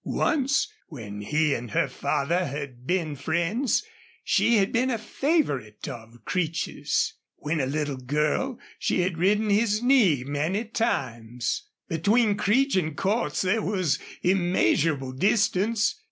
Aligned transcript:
Once, 0.03 0.67
when 0.87 1.21
he 1.21 1.53
and 1.53 1.69
her 1.69 1.87
father 1.87 2.45
had 2.47 2.87
been 2.87 3.15
friends, 3.15 3.83
she 4.23 4.55
had 4.57 4.71
been 4.71 4.89
a 4.89 4.97
favorite 4.97 5.87
of 5.87 6.25
Creech's. 6.25 7.13
When 7.35 7.61
a 7.61 7.67
little 7.67 7.97
girl 7.97 8.57
she 8.79 9.01
had 9.01 9.19
ridden 9.19 9.51
his 9.51 9.83
knee 9.83 10.23
many 10.23 10.65
times. 10.65 11.69
Between 11.87 12.35
Creech 12.35 12.75
and 12.75 12.97
Cordts 12.97 13.43
there 13.43 13.61
was 13.61 13.99
immeasurable 14.23 15.11
distance. 15.11 15.99